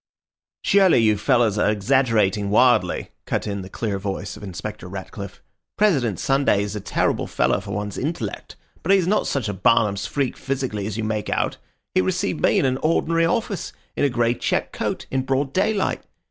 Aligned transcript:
"Surely 0.63 0.97
you 0.97 1.15
fellows 1.15 1.59
are 1.59 1.69
exaggerating 1.69 2.49
wildly," 2.49 3.11
cut 3.27 3.45
in 3.45 3.61
the 3.61 3.69
clear 3.69 3.99
voice 3.99 4.35
of 4.35 4.41
Inspector 4.41 4.87
Ratcliffe. 4.87 5.43
"President 5.77 6.17
Sunday 6.19 6.63
is 6.63 6.75
a 6.75 6.79
terrible 6.81 7.27
fellow 7.27 7.59
for 7.59 7.69
one's 7.69 7.99
intellect, 7.99 8.55
but 8.81 8.91
he 8.91 8.97
is 8.97 9.05
not 9.05 9.27
such 9.27 9.47
a 9.47 9.53
Barnum's 9.53 10.07
freak 10.07 10.37
physically 10.37 10.87
as 10.87 10.97
you 10.97 11.03
make 11.03 11.29
out. 11.29 11.57
He 11.93 12.01
received 12.01 12.41
me 12.41 12.57
in 12.57 12.65
an 12.65 12.77
ordinary 12.77 13.25
office, 13.27 13.73
in 13.95 14.03
a 14.03 14.09
grey 14.09 14.33
check 14.33 14.71
coat, 14.71 15.05
in 15.11 15.21
broad 15.21 15.53
daylight. 15.53 16.01